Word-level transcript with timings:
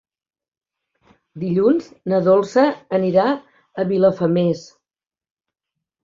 Dilluns 1.41 1.89
na 2.13 2.21
Dolça 2.27 2.63
anirà 2.99 3.25
a 3.35 3.85
Vilafamés. 3.91 4.63